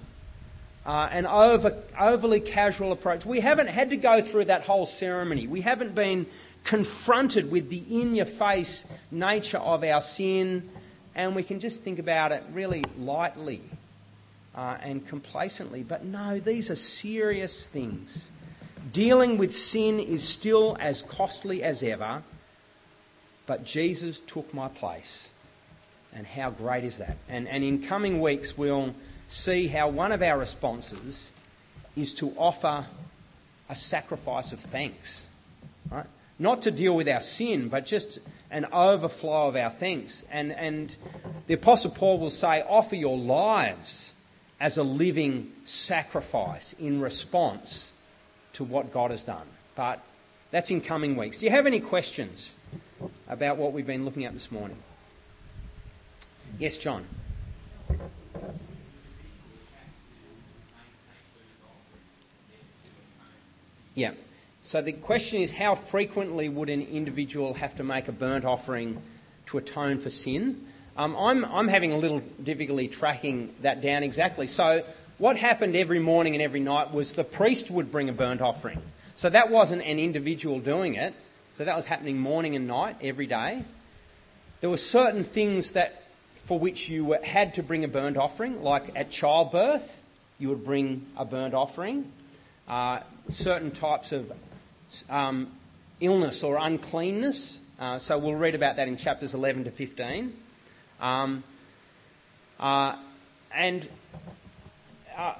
[0.83, 3.23] Uh, an over, overly casual approach.
[3.23, 5.47] We haven't had to go through that whole ceremony.
[5.47, 6.25] We haven't been
[6.63, 10.69] confronted with the in your face nature of our sin,
[11.13, 13.61] and we can just think about it really lightly
[14.55, 15.83] uh, and complacently.
[15.83, 18.29] But no, these are serious things.
[18.91, 22.23] Dealing with sin is still as costly as ever,
[23.45, 25.29] but Jesus took my place.
[26.13, 27.17] And how great is that?
[27.27, 28.93] And, and in coming weeks, we'll
[29.27, 31.31] see how one of our responses
[31.95, 32.85] is to offer
[33.69, 35.27] a sacrifice of thanks.
[35.89, 36.05] Right?
[36.37, 38.19] Not to deal with our sin, but just
[38.51, 40.23] an overflow of our thanks.
[40.29, 40.95] And, and
[41.47, 44.12] the Apostle Paul will say, offer your lives
[44.63, 47.91] as a living sacrifice in response
[48.53, 49.45] to what God has done.
[49.75, 50.01] But
[50.51, 51.37] that's in coming weeks.
[51.37, 52.55] Do you have any questions
[53.27, 54.77] about what we've been looking at this morning?
[56.59, 57.05] Yes, John.
[63.95, 64.11] Yeah.
[64.61, 69.01] So the question is how frequently would an individual have to make a burnt offering
[69.47, 70.65] to atone for sin?
[70.95, 74.47] Um, I'm, I'm having a little difficulty tracking that down exactly.
[74.47, 74.85] So,
[75.17, 78.81] what happened every morning and every night was the priest would bring a burnt offering.
[79.15, 81.15] So, that wasn't an individual doing it.
[81.53, 83.63] So, that was happening morning and night every day.
[84.61, 86.03] There were certain things that
[86.43, 90.03] for which you had to bring a burnt offering, like at childbirth,
[90.39, 92.11] you would bring a burnt offering.
[92.67, 92.99] Uh,
[93.29, 94.31] certain types of
[95.09, 95.47] um,
[96.01, 97.61] illness or uncleanness.
[97.79, 100.33] Uh, so we'll read about that in chapters 11 to 15.
[101.03, 101.43] Um,
[102.61, 102.95] uh,
[103.53, 103.87] and
[105.17, 105.33] uh,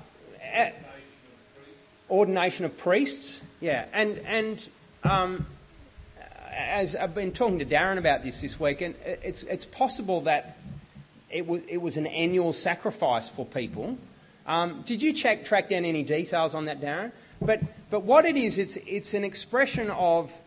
[2.09, 4.69] ordination of priests, yeah, and and
[5.05, 5.45] um,
[6.51, 10.57] as I've been talking to Darren about this this week, and it's it's possible that
[11.29, 13.97] it was, it was an annual sacrifice for people.
[14.45, 17.13] Um, did you check, track down any details on that, Darren?
[17.41, 20.37] But, but what it is, it's, it's an expression of,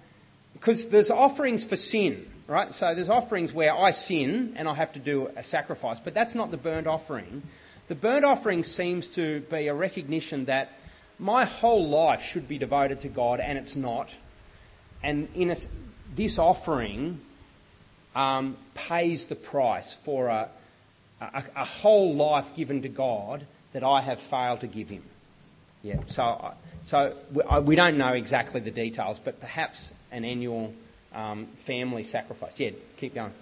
[0.53, 2.31] because there's offerings for sin.
[2.47, 2.73] Right?
[2.75, 6.35] So there's offerings where I sin and I have to do a sacrifice, but that's
[6.35, 7.43] not the burnt offering.
[7.89, 10.73] The burnt offering seems to be a recognition that
[11.19, 14.11] my whole life should be devoted to God, and it's not.
[15.03, 15.57] And in a,
[16.15, 17.21] this offering
[18.15, 20.49] um, pays the price for a,
[21.21, 25.03] a, a, whole life given to God that I have failed to give Him.
[25.83, 26.01] Yeah.
[26.09, 30.75] So, so we, we don't know exactly the details, but perhaps an annual
[31.17, 32.61] um, family sacrifice.
[32.61, 32.71] Yeah.
[32.99, 33.33] Keep going.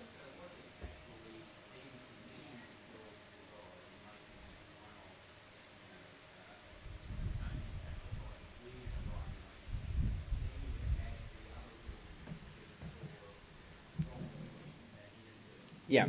[15.87, 16.07] Yeah.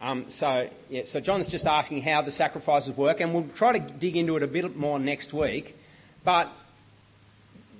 [0.00, 3.78] Um, so, yeah, so John's just asking how the sacrifices work, and we'll try to
[3.78, 5.76] dig into it a bit more next week.
[6.22, 6.52] But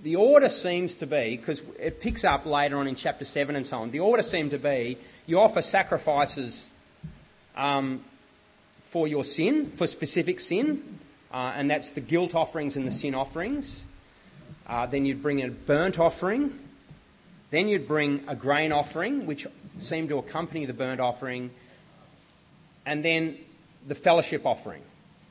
[0.06, 3.66] the order seems to be, because it picks up later on in chapter 7 and
[3.66, 4.96] so on, the order seemed to be
[5.26, 6.70] you offer sacrifices
[7.56, 8.04] um,
[8.82, 11.00] for your sin, for specific sin,
[11.32, 13.84] uh, and that's the guilt offerings and the sin offerings.
[14.68, 16.56] Uh, then you'd bring a burnt offering.
[17.50, 19.44] Then you'd bring a grain offering, which
[19.80, 21.50] seemed to accompany the burnt offering,
[22.86, 23.36] and then
[23.88, 24.82] the fellowship offering.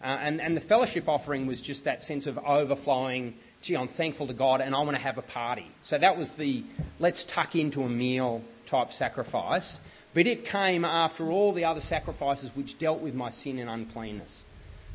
[0.04, 4.28] Uh, and, and the fellowship offering was just that sense of overflowing, gee, I'm thankful
[4.28, 5.66] to God and I want to have a party.
[5.82, 6.64] So that was the
[7.00, 9.80] let's tuck into a meal type sacrifice.
[10.14, 14.44] But it came after all the other sacrifices which dealt with my sin and uncleanness.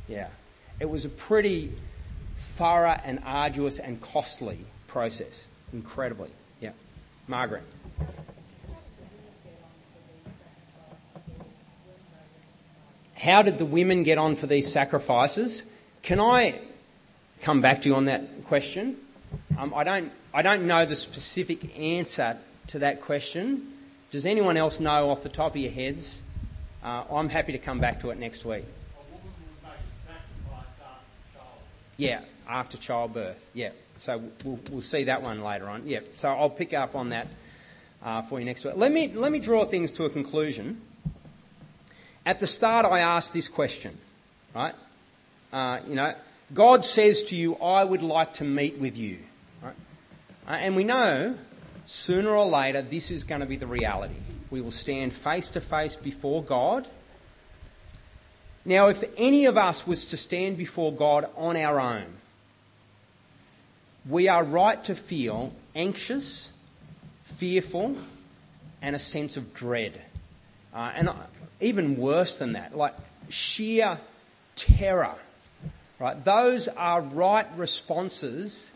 [0.06, 0.28] Yeah.
[0.78, 1.72] It was a pretty
[2.36, 5.48] thorough and arduous and costly process.
[5.72, 6.30] Incredibly.
[6.60, 6.70] Yeah.
[7.26, 7.64] Margaret.
[13.14, 15.64] How did the women get on for these sacrifices?
[16.02, 16.60] Can I
[17.41, 18.97] come back to you on that question?
[19.59, 22.38] Um, I, don't, I don't know the specific answer
[22.68, 23.72] to that question.
[24.11, 26.22] Does anyone else know off the top of your heads?
[26.82, 28.64] Uh, I'm happy to come back to it next week.
[31.97, 33.47] Yeah, after childbirth.
[33.53, 35.86] Yeah, so we'll, we'll see that one later on.
[35.86, 37.28] Yeah, so I'll pick up on that
[38.03, 38.74] uh, for you next week.
[38.76, 40.80] Let me, let me draw things to a conclusion.
[42.24, 43.99] At the start, I asked this question,
[44.55, 44.74] right?
[45.53, 46.14] Uh, you know,
[46.53, 49.18] God says to you, I would like to meet with you.
[49.62, 49.74] Right?
[50.46, 51.36] Uh, and we know
[51.86, 54.14] sooner or later this is going to be the reality.
[54.51, 56.88] We will stand face to face before God.
[58.64, 62.07] Now, if any of us was to stand before God on our own,
[64.09, 66.51] we are right to feel anxious,
[67.22, 67.96] fearful,
[68.82, 70.03] and a sense of dread.
[70.74, 71.11] Uh, and
[71.61, 72.94] even worse than that, like
[73.28, 73.98] sheer
[74.57, 75.16] terror.
[76.01, 76.24] Right?
[76.24, 78.72] Those are right responses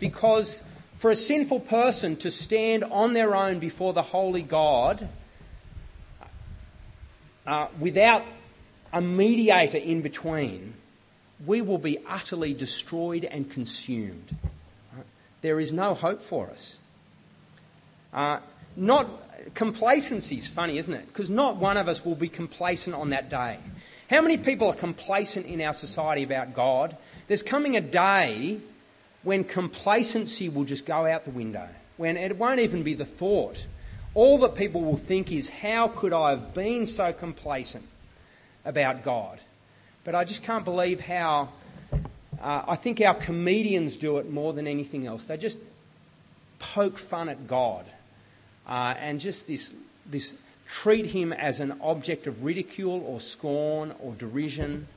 [0.00, 0.62] because
[0.96, 5.08] for a sinful person to stand on their own before the holy God
[7.46, 8.24] uh, without
[8.92, 10.74] a mediator in between,
[11.44, 14.34] we will be utterly destroyed and consumed.
[14.96, 15.04] Right?
[15.42, 16.78] There is no hope for us.
[18.14, 18.38] Uh,
[18.76, 19.08] not
[19.54, 21.06] complacency is funny, isn't it?
[21.06, 23.58] Because not one of us will be complacent on that day.
[24.12, 26.98] How many people are complacent in our society about God?
[27.28, 28.60] There's coming a day
[29.22, 33.64] when complacency will just go out the window, when it won't even be the thought.
[34.12, 37.86] All that people will think is, how could I have been so complacent
[38.66, 39.40] about God?
[40.04, 41.48] But I just can't believe how.
[42.38, 45.24] Uh, I think our comedians do it more than anything else.
[45.24, 45.58] They just
[46.58, 47.86] poke fun at God
[48.66, 49.72] uh, and just this,
[50.04, 50.36] this
[50.72, 54.88] treat him as an object of ridicule or scorn or derision.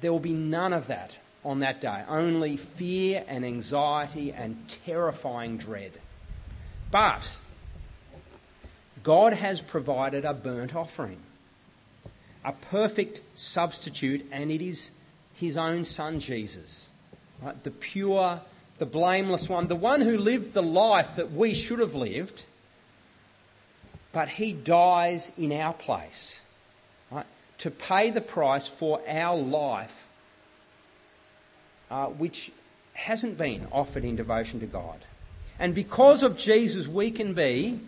[0.00, 5.56] There will be none of that on that day, only fear and anxiety and terrifying
[5.56, 5.92] dread.
[6.90, 7.36] But
[9.04, 11.20] God has provided a burnt offering,
[12.44, 14.90] a perfect substitute, and it is
[15.32, 16.90] his own son Jesus,
[17.40, 17.62] right?
[17.62, 18.40] the pure,
[18.78, 22.46] the blameless one, the one who lived the life that we should have lived
[24.12, 26.40] but he dies in our place
[27.10, 27.26] right,
[27.58, 30.08] to pay the price for our life,
[31.90, 32.52] uh, which
[32.94, 35.04] hasn't been offered in devotion to God.
[35.58, 37.80] And because of Jesus, we can be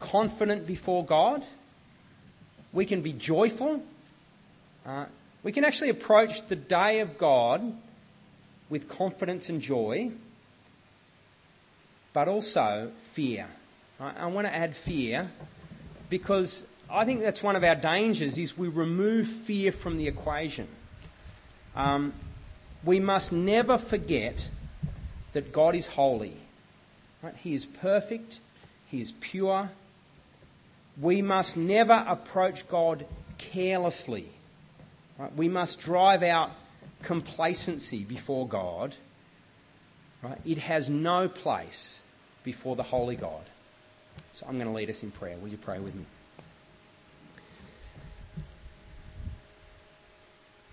[0.00, 1.44] confident before God.
[2.72, 3.82] We can be joyful.
[4.84, 5.06] Uh,
[5.42, 7.74] we can actually approach the day of God
[8.68, 10.10] with confidence and joy,
[12.12, 13.46] but also fear.
[14.02, 15.30] I want to add fear
[16.08, 20.66] because I think that's one of our dangers is we remove fear from the equation.
[21.76, 22.12] Um,
[22.84, 24.48] we must never forget
[25.34, 26.36] that God is holy.
[27.22, 27.36] Right?
[27.36, 28.40] He is perfect.
[28.88, 29.70] He is pure.
[31.00, 33.06] We must never approach God
[33.38, 34.28] carelessly.
[35.16, 35.34] Right?
[35.36, 36.50] We must drive out
[37.02, 38.96] complacency before God.
[40.22, 40.38] Right?
[40.44, 42.00] It has no place
[42.42, 43.44] before the holy God.
[44.34, 45.36] So I'm going to lead us in prayer.
[45.36, 46.04] Will you pray with me?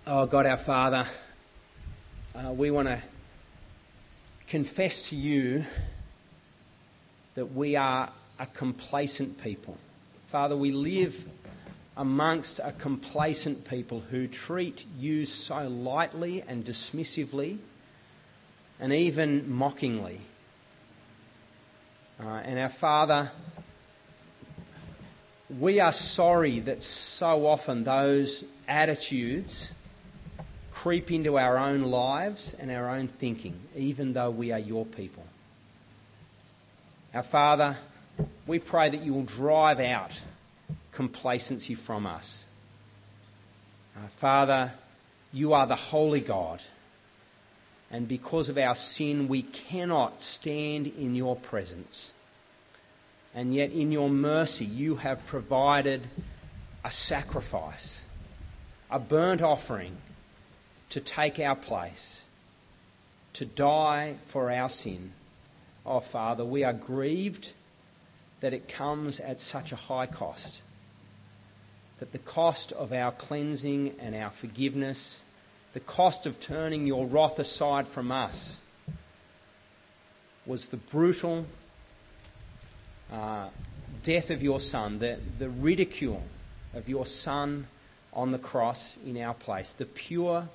[0.08, 1.06] Oh, God our Father,
[2.34, 3.02] uh, we want to
[4.48, 5.66] confess to you
[7.36, 9.78] that we are a complacent people.
[10.30, 11.28] Father, we live
[11.98, 17.58] amongst a complacent people who treat you so lightly and dismissively
[18.80, 20.22] and even mockingly.
[22.20, 23.32] Uh, and our Father,
[25.58, 29.72] we are sorry that so often those attitudes
[30.72, 35.26] creep into our own lives and our own thinking, even though we are your people.
[37.14, 37.78] Our Father,
[38.46, 40.22] we pray that you will drive out
[40.92, 42.46] complacency from us.
[43.98, 44.72] Uh, Father,
[45.34, 46.62] you are the holy God,
[47.90, 52.14] and because of our sin, we cannot stand in your presence.
[53.40, 56.02] And yet, in your mercy, you have provided
[56.84, 58.04] a sacrifice,
[58.92, 59.96] a burnt offering
[60.90, 62.24] to take our place,
[63.32, 65.14] to die for our sin.
[65.86, 67.54] Oh, Father, we are grieved
[68.42, 70.62] that it comes at such a high cost.
[72.00, 75.24] That the cost of our cleansing and our forgiveness,
[75.72, 78.60] the cost of turning your wrath aside from us,
[80.46, 81.46] was the brutal
[83.12, 83.48] uh,
[84.04, 86.24] death of your Son, the, the ridicule
[86.74, 87.68] of your Son
[88.14, 90.50] on the cross in our place, the pure,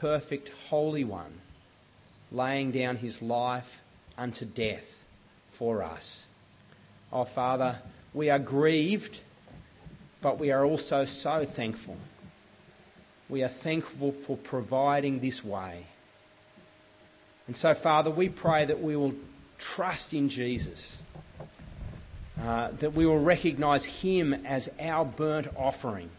[0.00, 1.40] perfect, holy one
[2.32, 3.82] laying down his life
[4.18, 5.04] unto death
[5.50, 6.26] for us.
[7.12, 7.78] Oh, Father,
[8.12, 9.20] we are grieved,
[10.20, 11.96] but we are also so thankful.
[13.28, 15.86] We are thankful for providing this way.
[17.46, 19.14] And so, Father, we pray that we will
[19.58, 21.02] trust in Jesus,
[22.42, 26.10] uh, that we will recognize Him as our burnt offering.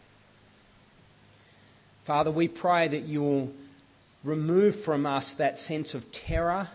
[2.05, 3.53] Father, we pray that you will
[4.23, 6.69] remove from us that sense of terror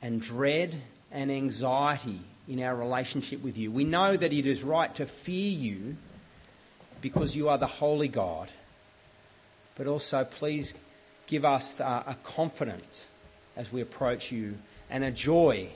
[0.00, 0.80] and dread
[1.10, 3.70] and anxiety in our relationship with you.
[3.70, 5.96] We know that it is right to fear you
[7.00, 8.48] because you are the holy God.
[9.76, 10.74] But also, please
[11.26, 13.08] give us a confidence
[13.56, 14.58] as we approach you
[14.90, 15.68] and a joy,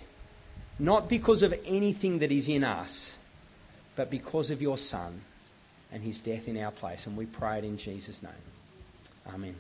[0.79, 3.18] not because of anything that is in us,
[3.95, 5.20] but because of your Son
[5.93, 7.07] and his death in our place.
[7.07, 8.33] And we pray it in Jesus' name.
[9.33, 9.57] Amen.